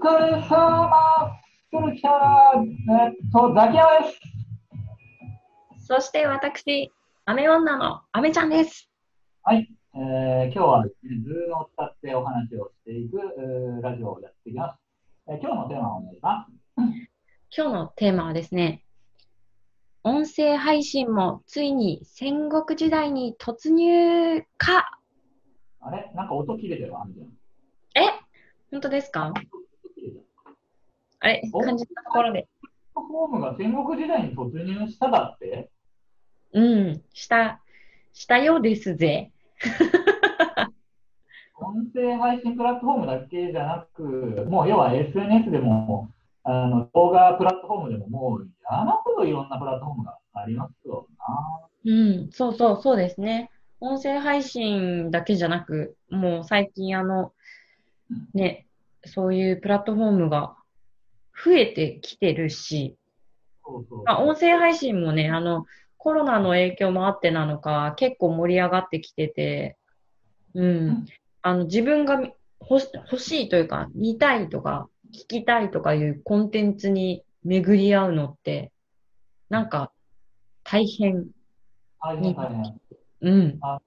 [0.00, 0.88] 疲れ様
[1.70, 4.20] するキャラ、えっと、ザキヤマです。
[5.86, 6.92] そして私、
[7.24, 8.88] アメ女のアメちゃんです。
[9.42, 9.68] はい。
[9.96, 14.78] えー、今日はですね、 Zoom を使ってお話をしていく、えーラジオをやっていきます。
[15.26, 16.52] えー今日のテーマをお願いします。
[17.56, 18.84] 今日のテーマはですね、
[20.04, 25.00] 音声配信もついに戦国時代に突入か
[25.80, 26.08] あれ？
[26.14, 27.04] なんか音切れてるわ。
[27.96, 28.00] え？
[28.70, 29.32] 本当ですか？
[31.20, 32.48] あれお感じたところで。
[32.62, 35.70] プラットフォームが戦国時代に突入しただって？
[36.52, 37.60] うん、した、
[38.12, 39.32] したようですぜ。
[41.60, 46.08] 音声配信プラットフォームだけじゃなく、もう要は SNS でも、
[46.44, 51.68] あの動画プラットフォームでも、もう山ほどいろんなプラットフォームがありますよな。
[51.84, 51.90] う
[52.26, 53.50] ん、そうそう、そうですね。
[53.80, 57.32] 音声配信だけじゃなく、もう最近あの、
[58.34, 58.66] ね、
[59.04, 60.56] そういうプラットフォームが
[61.44, 62.96] 増えてきてるし、
[63.64, 69.76] そうそうまあ、音声配信もね、あの、コロナの影響もあってなのか、結構盛り上がってきてて、
[70.54, 71.06] うん。
[71.42, 78.72] あの、自分がみ欲しいというか、見たいとか、聞きたいとかいうコンテンツに巡り合うのって、
[79.48, 79.92] なんか、
[80.64, 81.26] 大変。
[82.00, 82.80] 大変大変。
[83.20, 83.58] うん。
[83.60, 83.80] あ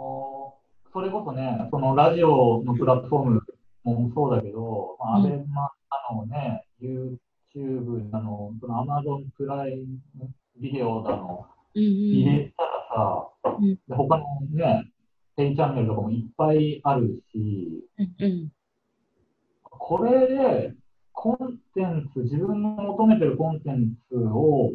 [0.00, 0.54] の
[0.92, 3.42] それこそね、そのラジオのプラットフォーム
[3.84, 5.70] もそうだけど、まあ、アうんベマ
[6.10, 14.90] なのね、YouTube なの、その Amazon プライムビデオだの、うん入れたらさ、うんで他のね、
[15.36, 18.24] ペイチャンネルとかもいっぱいあるし、うん。
[18.24, 18.52] うん
[19.80, 20.74] これで
[21.12, 24.70] コンテンツ、自分の求めてるコンテンツを、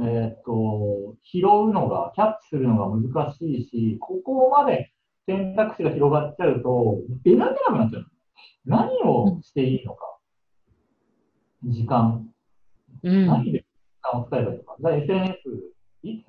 [0.00, 4.92] えーっと、拾うのが、キャッチするのが難しいし、ここまで
[5.26, 8.06] 選択肢が広がっちゃうと、選べなくなっちゃう。
[8.66, 10.07] 何をしていいのか。
[11.64, 12.28] 時間。
[13.02, 13.26] うん。
[13.26, 13.64] 何で時
[14.02, 14.76] 間を使えばいいのか。
[14.80, 15.38] じゃあ SNS、
[16.02, 16.26] いつ、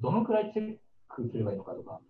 [0.00, 0.76] どのくらいチェッ
[1.08, 2.00] クすればいいのかとか、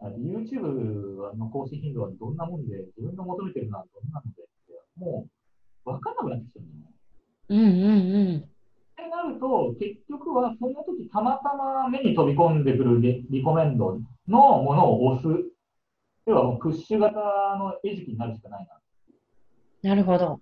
[0.00, 5.26] あ YouTube の更新頻度はどんなもんで、自分の求めてるのはどんなのでって、も
[5.86, 6.64] う分かんなくなってきてる。
[7.50, 8.36] うんうんうん。
[8.36, 8.40] っ
[8.96, 15.28] てなると、結局はその時たまたま目に飛び込んでくるリリコメンドのものを押す。
[16.26, 18.66] 要はもうプッシュ型の餌食になるしかない
[19.82, 19.90] な。
[19.90, 20.40] なるほど。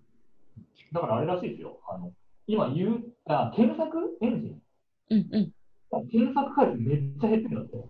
[0.92, 1.80] だからあれらしいですよ。
[1.88, 2.12] あの
[2.46, 4.62] 今言うあ、検索エンジン。
[5.10, 5.40] うんう
[6.00, 6.08] ん。
[6.08, 7.88] 検索回数めっちゃ減ってるんだって。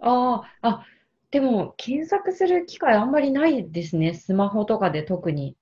[0.00, 0.86] ああ、あ、
[1.30, 4.14] でも、検索する機会あんまりないですね。
[4.14, 5.56] スマホとかで特に。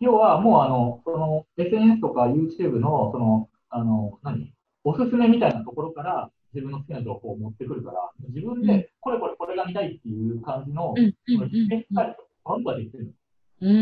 [0.00, 4.52] 要はもうあの、その SNS とか YouTube の、その、あの、何？
[4.84, 7.98] おすすめみたいなところから自分の好きな情報を持ってくるから、
[8.28, 13.12] 自分うんでこれこれこれが見たいっていう感じの、うんうんそのバンバンできてるの。
[13.60, 13.72] う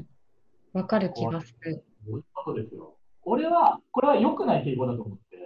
[0.00, 0.06] ん。
[0.74, 0.80] うん。
[0.80, 1.84] わかる気がする。
[2.06, 2.96] そういうことですよ。
[3.24, 5.36] 俺は、これは良くない傾向だと思って、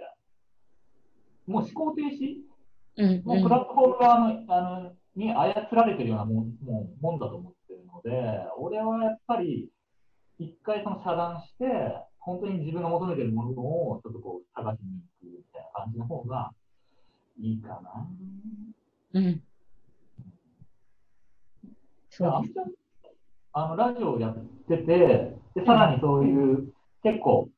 [1.45, 2.41] もう思考停止？
[2.95, 8.11] うんもうプラットフォーム側のあのに操られてるようなもんもうもんだと思ってるので、
[8.57, 9.69] 俺はやっぱり、
[10.39, 11.65] 一回その遮断して、
[12.19, 16.53] 本当に自分が求めてるものをちょっとこう探しに行くみたいな感じの方が
[17.39, 18.07] いいかな。
[19.13, 19.43] うん。
[22.09, 22.71] そうあんちゃん
[23.53, 24.37] あのラジオをやっ
[24.67, 27.49] てて、でさらにそういう結構、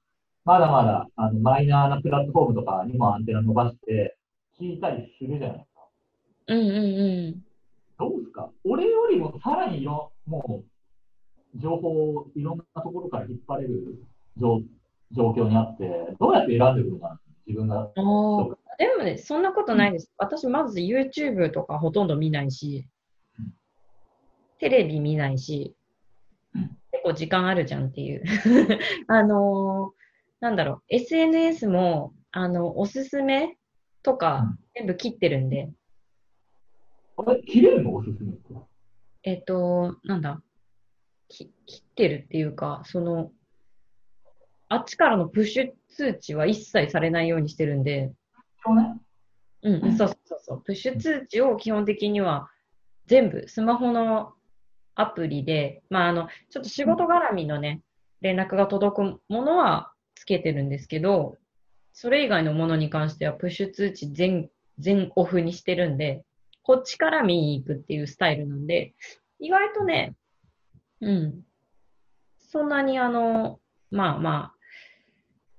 [0.44, 4.17] まだまだあのマイナーなプラットフォームとかにもアンテナ伸ばして
[4.59, 5.81] 聞いたりするじゃないですか。
[6.47, 6.79] うんうんう
[7.31, 7.44] ん。
[7.97, 8.51] どうですか？
[8.66, 10.63] 俺よりもさらにいろ、も
[11.55, 14.03] う、情報をいろんなところから引っ張れる
[14.38, 14.61] 状
[15.11, 17.79] 状況にあって、どうやって選んでくるのかな自分が。
[17.79, 17.91] ああ、
[18.78, 20.11] でもね、そんなことないです。
[20.17, 22.85] 私、まず YouTube とかほとんど見ないし
[23.39, 23.53] うん、
[24.59, 25.84] テレビ見ないしうん、
[26.91, 28.23] 結構時間あるじゃんっていう。
[29.07, 30.05] あのー
[30.41, 33.57] なんだろう、SNS も、あの、おすすめ
[34.03, 35.71] とかうん全部切ってるんで、
[37.17, 37.95] あれ、切れるの？
[37.95, 38.33] おすすめ。
[39.23, 40.43] えっと、なんだ、
[41.29, 43.31] き切ってるっていうか、その、
[44.67, 48.11] あっちからのプッシュ通知は一切されないようにしてるんで、
[48.63, 48.99] 今日ね。
[49.63, 50.63] うん、うんそうそうそう。
[50.63, 52.49] プッシュ通知を基本的には
[53.08, 54.34] 全部スマホの
[54.96, 57.82] アプリで、まあ、あの、ちょっと仕事絡みのね、
[58.22, 61.38] 連絡が届くものはつけてるんですけど、
[61.94, 64.50] それ以外のものに関してはプッシュ通知全、
[64.80, 66.24] 全オフにしてるんで、
[66.64, 68.94] こっちから見に行くっていうスタイルなんで、
[69.40, 70.16] 意外とね、
[71.02, 71.42] うん、
[72.40, 73.59] そんなにあの、
[73.92, 74.53] まあま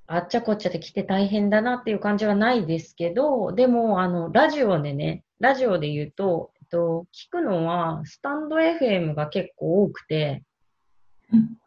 [0.06, 10.42] あ、あっちゃこっちゃで来て大変だなっていう感じはないですけど、でも、あの、ラジオでね、ラジオで言うと、と、聞くのは、スタンド FM が結構多くて、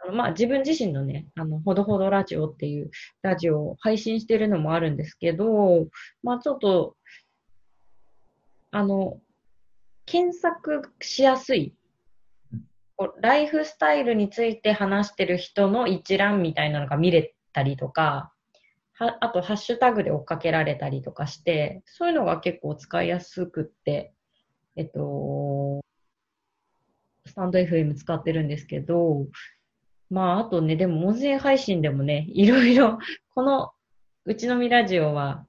[0.01, 2.91] あのまあ自分自身のね、あの、ほどほどラジオっていう
[3.21, 5.87] ラジオを配信してるのもあるんですけど、
[6.23, 6.95] まあちょっと、
[8.71, 9.19] あの、
[10.05, 11.73] 検索しやすい、
[13.21, 18.31] ライフスタイルについて話してる人の一覧みたいなのが見れたりとか、
[18.93, 24.13] はあとハッシュタグで追っかけられたりとかして、そういうのが結構使いやすくって、
[24.79, 25.81] えっと、
[27.25, 29.27] スタンド FM 使ってるんですけど、
[30.09, 32.97] まあ、あとね、でも音声配信でもね、いろいろ、
[33.35, 33.71] この、
[34.23, 35.45] うちのみラジオは、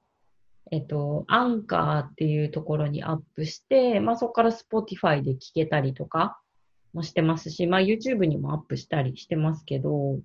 [0.69, 6.37] えっと、アンカーっていうところにアップして、まあそこから Spotify で聞けたりとか
[6.93, 10.19] もしてますし、まあ YouTube にもアップしたりしてますけど、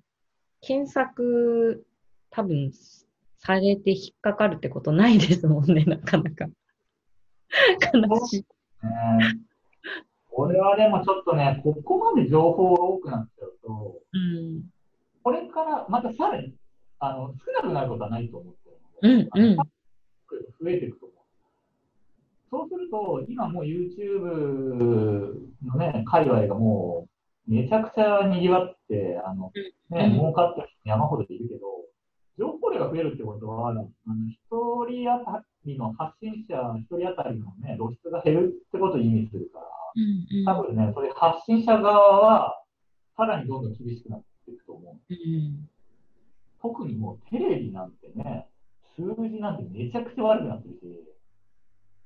[0.59, 1.85] 検索
[2.29, 2.71] 多分
[3.37, 6.47] されて引っかかるってことないですもんね、なかなか。
[7.93, 8.56] 悲しい。
[8.87, 9.47] ね
[10.37, 14.63] これはでもちょっとね、ここまで情報が多くなっちゃうと、うん。
[15.23, 16.53] これからまたさらに、
[16.99, 18.53] あの、少なくなることはないと思っ
[19.01, 19.55] てるので、うん、うん。
[19.55, 21.17] 増えていくと思う。
[22.51, 24.21] そうすると、今もう YouTube
[25.65, 27.07] のね、界隈がも
[27.47, 29.51] う、めちゃくちゃ賑わって、あの、
[29.89, 31.76] ね、うん儲かってる人山ほどいるけど、
[32.37, 33.89] 情報量が増えるってことは、あの、
[34.29, 34.37] 一
[34.87, 42.63] 人当たりの発信者、一人当たりのね、露出が減るってことを意味するから、うん、多分ね、それ発信者側は、
[43.15, 45.13] さらにどんどん厳しくなっていくと思う。
[45.13, 45.69] うん。
[46.61, 48.47] 特にもうテレビなんてね、
[48.95, 50.79] 数字なんてめちゃくちゃ悪くなってるし、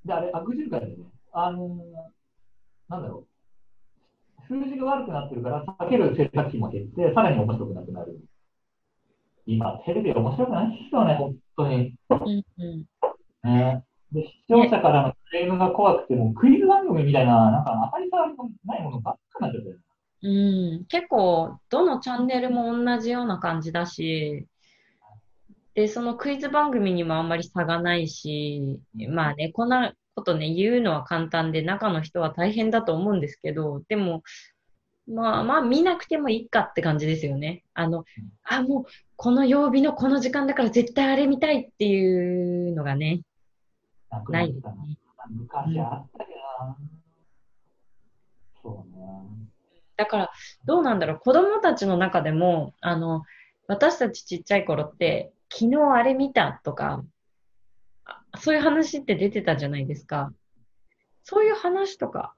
[0.05, 0.95] で、あれ、悪循環でね、
[1.33, 1.79] あのー
[2.91, 3.25] なんだろ
[4.39, 8.19] う、数字が悪くなってるから、避ける制作費も減って、さらに面白くなくなる。
[9.45, 11.95] 今、テレビ面白くないですよね、本当に。
[12.09, 12.85] うん、うん。
[13.43, 19.81] ね、で、視聴者からのクレームが怖くて、もうクイズ番組みたいな、なんか当たり障りのないものばっかになっちゃってる。
[20.23, 24.45] うん、結構、どのチャンネルも同じような感じだし、
[25.73, 28.79] で、そのクイズ番組にもあんまり差がないし、
[29.09, 34.21] まあね、こんなことね、言うのは簡単で、中の人は大変だと思うんですけど、でも、
[35.13, 37.63] まあまあ見なくてもいいかって感じですよね。
[37.73, 38.05] あの、
[38.43, 38.85] あ、もう、
[39.17, 43.21] この曜日のこの時間だから絶対あれ見たいっていうのがね、
[44.09, 44.53] なくなない。
[45.29, 46.77] 昔あったけどな。
[48.61, 49.41] そうね。
[49.97, 50.31] だから、
[50.65, 53.23] どうなんだろう、子供たちの中でも、あの、
[53.67, 57.03] 私たちちっちゃい頃って、昨日あれ見たとか、
[58.05, 60.33] あそういう話って出てたじゃないですか。
[61.23, 62.33] そういう話とか、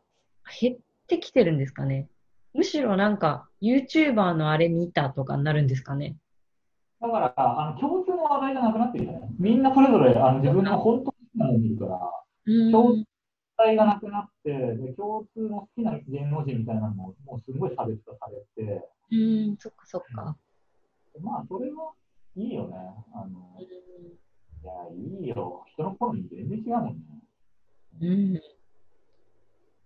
[0.59, 0.77] 減っ
[1.07, 2.07] てきてるんですかね。
[2.53, 6.17] むしろなんか、YouTuber のあれ見たとかになるんですかね？
[7.01, 9.29] だから、あの共通の話題がなくなってるよね。
[9.37, 11.99] みんなそれぞれあの自分の本当に好きなものを見るから。
[12.71, 13.05] 共通
[13.55, 20.35] 体がなくなって、で共通の好きな芸能人みたいなのも、もうすごい差別化されて、うーん、そっかそっか。
[21.21, 21.91] まあ、それは
[22.35, 22.75] いいよね。
[23.13, 23.67] あの、い
[24.65, 25.63] や、いいよ。
[25.73, 27.03] 人の好み全然違うもんね。
[28.01, 28.41] うん。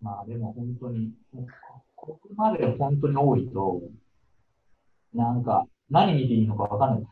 [0.02, 1.12] まあ、でも本当に、
[1.98, 3.82] ここまで本当に多いと、
[5.14, 7.08] なんか、何見ていいのかわかんない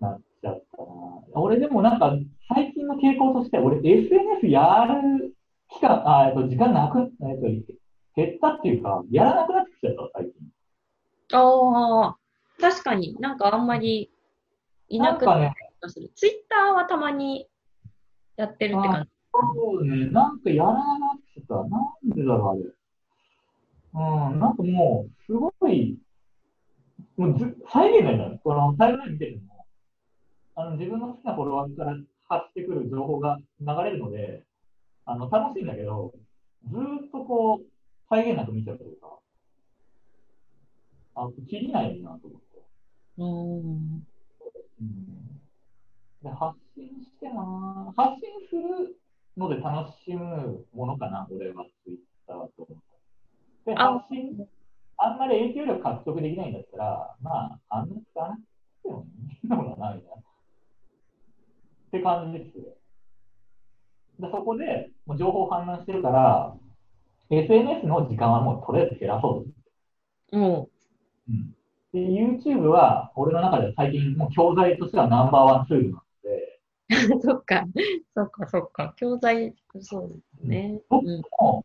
[0.00, 0.86] なっちゃったな。
[1.34, 2.12] 俺でもなんか、
[2.52, 5.36] 最近の傾向として、俺 SNS やる
[5.68, 7.72] 期間、あ、えっと、時間なく、えっと、
[8.16, 10.32] 減ったっていうか、やらなくなってきちゃった、最近。
[11.32, 12.16] ああ、
[12.60, 14.10] 確かになんかあんまり
[14.88, 16.10] いなくなった気がする。
[16.16, 17.46] ツイッターはたまに
[18.36, 19.10] やってるって感じ。
[19.54, 21.54] そうね、なんかやらなくてきた。
[21.54, 21.68] なん
[22.04, 22.79] でだろう、あれ。
[23.94, 23.98] う
[24.34, 25.98] ん、なんかもう、すごい、
[27.16, 28.40] もうず再現ないんだよ。
[28.42, 29.66] このタイムライン見てても、
[30.54, 31.96] あの、自分の好きなフォロワーから
[32.28, 34.44] 発してくる情報が流れるので、
[35.06, 36.12] あの、楽しいんだけど、
[36.70, 37.66] ずーっとこう、
[38.08, 39.18] 再現なく見ちゃうというか、
[41.16, 42.62] あ、切りないなと思って。
[43.18, 44.06] うーん。
[44.80, 45.40] うん
[46.22, 48.96] で発信してな発信する
[49.38, 52.09] ので楽しむものかな、俺はツイッ。
[53.66, 54.46] で、あ発信、
[54.96, 58.40] あんまり影響力獲得できないんだったら、まあ、あんまり使わなく
[58.82, 59.06] ても
[59.42, 60.16] いいのかな、みたいな。
[60.16, 60.22] っ
[61.90, 62.64] て感じですよ。
[64.20, 66.54] で、そこで、もう情報氾濫してるから、
[67.30, 69.44] SNS の時間はもうとりあえず減らそ
[70.30, 70.36] うと。
[70.36, 70.68] も
[71.28, 71.54] うん
[71.92, 77.64] で、YouTube は、俺の中では最近、もう教材としてはナンバーワンツールなので、う、 そっか、
[78.14, 78.94] そっか、そっか。
[78.96, 80.80] 教材、そうですね。
[80.88, 81.22] 僕うん。
[81.40, 81.64] も、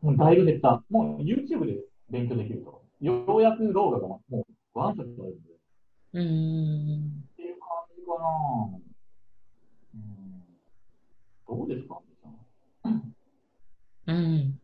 [0.00, 0.82] もうだいぶ減った。
[0.90, 1.78] もう YouTube で
[2.10, 2.82] 勉強できると。
[3.00, 5.50] ようやく動画がもうワンセットあるんで。
[5.50, 5.54] っ
[6.14, 7.24] うーん。
[7.36, 8.78] ていう感じかな
[9.94, 10.44] うん。
[11.58, 12.00] どうですか？
[14.06, 14.60] うん。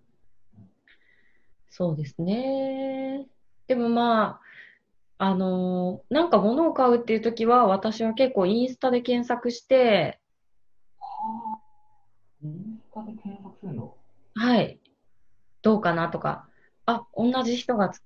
[1.69, 3.27] そうですね。
[3.67, 4.41] でもま
[5.19, 10.21] あ、あのーなんか物を買うっていう時は、私は結構インスタで検索して、
[11.01, 11.59] はあ。
[12.43, 13.97] インスタで検索するの？
[14.35, 14.79] はい、
[15.65, 16.47] どうかなとか、
[16.87, 18.03] あ、同じ人がつ、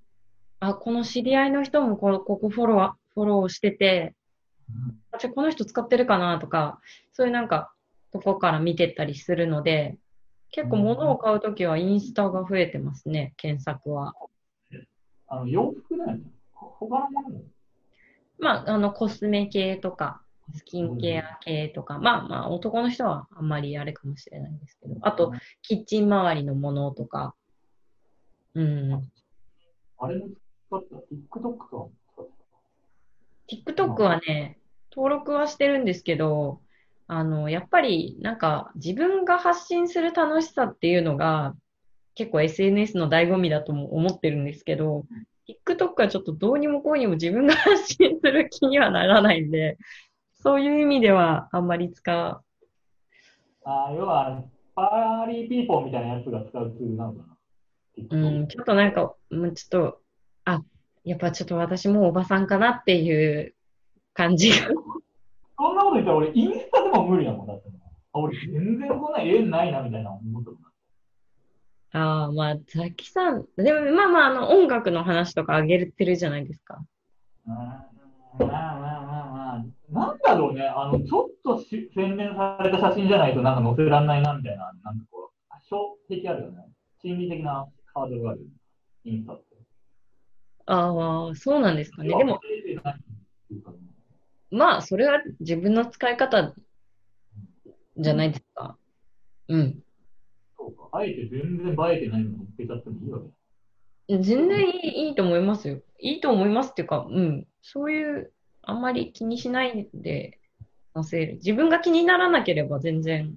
[0.60, 4.14] あ、この知り合いの人もこここフォロー、フォローしてて、
[5.10, 6.80] あじゃあこの人使ってるかなとか、
[7.12, 7.72] そういうなんか、
[8.12, 9.96] とこから見てったりするので、
[10.50, 14.14] 結構物を買うときはインスタが増えてますね、検索は。
[15.26, 16.22] あの、洋服だよね。
[16.54, 17.42] ほ他のものも。
[18.38, 20.22] まあ、あの、コスメ系とか、
[20.54, 27.34] スキンケア系とか、まあまあ、男の人はあんまりあれかもしれないですけど、あと、キッチン周りのものとか、
[28.58, 28.92] うん。
[29.98, 30.28] あれも
[30.66, 30.96] 使った。
[31.38, 31.92] TikTok と。
[33.48, 34.58] TikTok はね、
[34.90, 36.60] 登録はしてるんですけど、
[37.06, 41.54] あの、やっぱりなんか自分が発信する楽しさっていうのが
[42.16, 45.04] 結構 SNS の醍醐味だとも思ってるんですけど、
[45.66, 49.78] TikTok はちょっとどうにもこうにも自分が発信する気にはならないんで、
[50.34, 52.42] そういう意味ではあんまり使う。
[53.64, 54.42] あー要は、
[54.74, 57.37] パーリーピーポーみたいなやつが使うツールなのかな？
[58.10, 60.00] うん、ちょっとなんか、うんちょっと、
[60.44, 60.62] あ、
[61.04, 63.54] やっぱちょっと私もうおばさんかなっていう
[64.14, 64.56] 感じが。
[65.56, 67.68] そんなこと言ったら俺、インスタでも無理だもん、だって。
[68.12, 70.60] あ俺、全然こんな映えないな、みたいな思ったもん。
[71.90, 76.78] ああ、まあ、ザキさん、でも、まあまあ、あの、音楽の話とかあげてるじゃないですか。
[77.46, 77.98] うん
[78.38, 86.68] まあまあまあまあ、なんだろうね、あの、ちょっとし洗練された写真じゃないとなんか載せられないな、みたいな、なんかこう、小的あるよね。
[87.02, 87.66] 心理的な
[87.98, 88.46] ハードルがある。
[89.04, 89.56] インスタって。
[90.66, 92.16] ああ、そうなんですかね。
[92.16, 92.40] でも、
[94.50, 96.54] まあ、それは自分の使い方
[97.96, 98.78] じゃないですか。
[99.48, 99.82] うん。
[100.56, 100.88] そうか。
[100.92, 104.18] あえて全然映えてないのに載っけちゃってもいいわけ。
[104.18, 105.80] 全然いい、いいと思いますよ。
[106.00, 107.46] いいと思いますっていうか、うん。
[107.62, 110.38] そういう、あんまり気にしないで
[110.94, 111.34] 載せる。
[111.34, 113.34] 自分が気にならなければ全然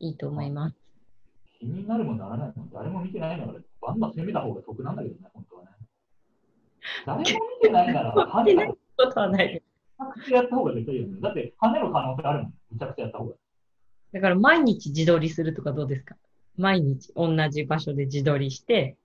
[0.00, 0.87] いいと思います。
[1.58, 2.70] 気になるもならないもん。
[2.70, 5.68] 誰も見てないんだから、バンバン攻めた方が得なんだけどね、本当はね。
[7.06, 7.26] 誰も見
[7.62, 8.76] てないなら、跳ねたこ
[9.12, 9.52] とはない。
[9.52, 11.20] めちゃくちゃやった方が絶対いいよね。
[11.20, 12.54] だって、跳ねる可能性あるもん。
[12.72, 13.34] めちゃくちゃやった方が。
[14.12, 16.16] だから毎日自撮りするとかどうですか？
[16.56, 18.96] 毎日同じ場所で自撮りして、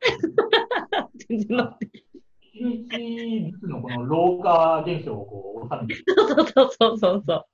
[1.28, 1.88] 全然乗って。
[2.54, 7.46] 一日ずつのこの老化現象をこう収めて、そうそうそうそうそう。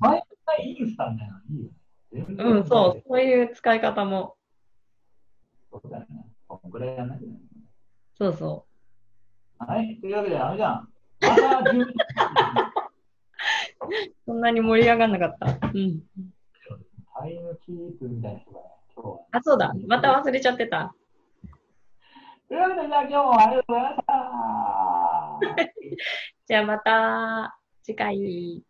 [0.00, 1.76] 毎回インスタみたいなのいいよね。
[2.12, 4.36] うん、そう、そういう使い方も。
[5.70, 6.26] そうだよね。
[6.46, 7.20] こんくらいやんない。
[8.18, 8.66] そうそ
[9.58, 9.98] はい。
[10.00, 10.88] というわけで、あれじゃん。
[11.22, 11.94] また12う。
[14.26, 15.46] そんなに盛り上がんなかった。
[15.68, 16.02] うん。
[17.18, 19.20] タイムキープみたいな人がね、今日は。
[19.32, 19.72] あ、そうだ。
[19.86, 20.94] また忘れちゃってた。
[22.48, 24.12] というわけで、じゃあ今日もありがとうございました。
[26.46, 28.62] じゃあまた次回。